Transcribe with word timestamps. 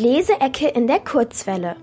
Leseecke 0.00 0.68
in 0.68 0.86
der 0.86 1.00
Kurzwelle. 1.00 1.76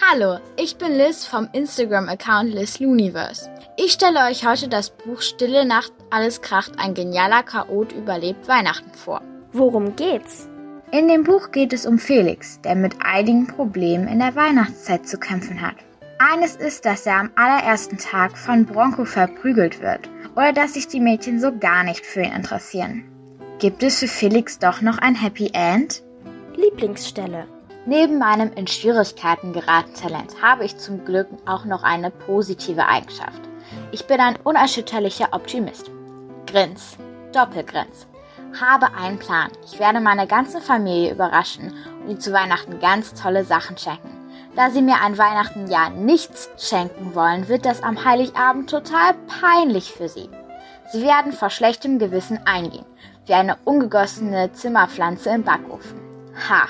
Hallo, 0.00 0.38
ich 0.56 0.76
bin 0.76 0.92
Liz 0.92 1.26
vom 1.26 1.48
Instagram-Account 1.52 2.54
LizLuniverse. 2.54 3.50
Ich 3.76 3.90
stelle 3.90 4.20
euch 4.30 4.46
heute 4.46 4.68
das 4.68 4.90
Buch 4.90 5.20
Stille 5.20 5.64
Nacht, 5.64 5.92
alles 6.08 6.40
kracht, 6.40 6.74
ein 6.78 6.94
genialer 6.94 7.42
Chaot 7.42 7.90
überlebt 7.90 8.46
Weihnachten 8.46 8.94
vor. 8.94 9.22
Worum 9.52 9.96
geht's? 9.96 10.48
In 10.92 11.08
dem 11.08 11.24
Buch 11.24 11.50
geht 11.50 11.72
es 11.72 11.84
um 11.84 11.98
Felix, 11.98 12.60
der 12.60 12.76
mit 12.76 12.94
einigen 13.00 13.48
Problemen 13.48 14.06
in 14.06 14.20
der 14.20 14.36
Weihnachtszeit 14.36 15.08
zu 15.08 15.18
kämpfen 15.18 15.60
hat. 15.60 15.74
Eines 16.20 16.54
ist, 16.54 16.84
dass 16.84 17.06
er 17.06 17.18
am 17.18 17.32
allerersten 17.34 17.98
Tag 17.98 18.38
von 18.38 18.66
Bronco 18.66 19.04
verprügelt 19.04 19.82
wird 19.82 20.08
oder 20.36 20.52
dass 20.52 20.74
sich 20.74 20.86
die 20.86 21.00
Mädchen 21.00 21.40
so 21.40 21.50
gar 21.58 21.82
nicht 21.82 22.06
für 22.06 22.22
ihn 22.22 22.34
interessieren. 22.34 23.02
Gibt 23.58 23.82
es 23.82 23.98
für 23.98 24.06
Felix 24.06 24.60
doch 24.60 24.80
noch 24.80 24.98
ein 24.98 25.16
Happy 25.16 25.50
End? 25.52 26.04
Lieblingsstelle. 26.54 27.48
Neben 27.86 28.18
meinem 28.18 28.50
in 28.54 28.66
Schwierigkeiten 28.66 29.52
geraten 29.52 29.92
Talent 29.92 30.40
habe 30.40 30.64
ich 30.64 30.78
zum 30.78 31.04
Glück 31.04 31.28
auch 31.44 31.66
noch 31.66 31.82
eine 31.82 32.10
positive 32.10 32.86
Eigenschaft. 32.86 33.42
Ich 33.92 34.06
bin 34.06 34.20
ein 34.20 34.38
unerschütterlicher 34.42 35.28
Optimist. 35.32 35.90
Grins, 36.46 36.96
Doppelgrins. 37.34 38.06
Habe 38.58 38.94
einen 38.94 39.18
Plan. 39.18 39.50
Ich 39.66 39.78
werde 39.78 40.00
meine 40.00 40.26
ganze 40.26 40.62
Familie 40.62 41.12
überraschen 41.12 41.74
und 42.00 42.10
ihnen 42.10 42.20
zu 42.20 42.32
Weihnachten 42.32 42.80
ganz 42.80 43.12
tolle 43.12 43.44
Sachen 43.44 43.76
schenken. 43.76 44.10
Da 44.56 44.70
sie 44.70 44.80
mir 44.80 45.02
an 45.02 45.18
Weihnachten 45.18 45.66
ja 45.66 45.90
nichts 45.90 46.48
schenken 46.56 47.14
wollen, 47.14 47.48
wird 47.48 47.66
das 47.66 47.82
am 47.82 48.02
Heiligabend 48.02 48.70
total 48.70 49.14
peinlich 49.40 49.92
für 49.92 50.08
sie. 50.08 50.30
Sie 50.90 51.02
werden 51.02 51.32
vor 51.32 51.50
schlechtem 51.50 51.98
Gewissen 51.98 52.38
eingehen, 52.46 52.86
wie 53.26 53.34
eine 53.34 53.56
ungegossene 53.64 54.52
Zimmerpflanze 54.52 55.30
im 55.30 55.42
Backofen. 55.42 56.00
Ha! 56.48 56.66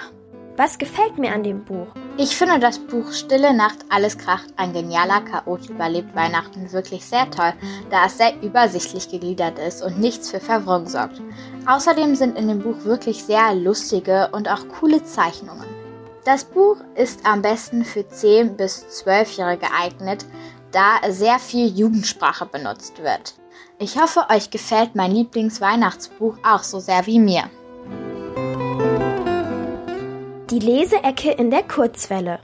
Was 0.56 0.78
gefällt 0.78 1.18
mir 1.18 1.32
an 1.32 1.42
dem 1.42 1.64
Buch? 1.64 1.88
Ich 2.16 2.36
finde 2.36 2.60
das 2.60 2.78
Buch 2.78 3.10
Stille 3.12 3.52
Nacht, 3.52 3.78
alles 3.88 4.16
kracht, 4.16 4.54
ein 4.56 4.72
genialer 4.72 5.20
Chaot 5.22 5.68
überlebt 5.68 6.14
Weihnachten 6.14 6.70
wirklich 6.70 7.04
sehr 7.04 7.28
toll, 7.28 7.52
da 7.90 8.06
es 8.06 8.18
sehr 8.18 8.40
übersichtlich 8.40 9.08
gegliedert 9.08 9.58
ist 9.58 9.82
und 9.82 9.98
nichts 9.98 10.30
für 10.30 10.38
Verwirrung 10.38 10.86
sorgt. 10.86 11.20
Außerdem 11.66 12.14
sind 12.14 12.38
in 12.38 12.46
dem 12.46 12.60
Buch 12.60 12.84
wirklich 12.84 13.24
sehr 13.24 13.52
lustige 13.52 14.28
und 14.30 14.48
auch 14.48 14.68
coole 14.78 15.02
Zeichnungen. 15.02 15.66
Das 16.24 16.44
Buch 16.44 16.76
ist 16.94 17.26
am 17.26 17.42
besten 17.42 17.84
für 17.84 18.02
10- 18.02 18.50
bis 18.50 18.86
12-Jährige 19.04 19.66
geeignet, 19.66 20.24
da 20.70 21.00
sehr 21.10 21.40
viel 21.40 21.66
Jugendsprache 21.66 22.46
benutzt 22.46 23.02
wird. 23.02 23.34
Ich 23.80 24.00
hoffe, 24.00 24.26
euch 24.30 24.50
gefällt 24.50 24.94
mein 24.94 25.10
Lieblingsweihnachtsbuch 25.10 26.36
auch 26.44 26.62
so 26.62 26.78
sehr 26.78 27.06
wie 27.06 27.18
mir. 27.18 27.50
Die 30.50 30.58
Leseecke 30.58 31.30
in 31.30 31.50
der 31.50 31.62
Kurzwelle. 31.62 32.40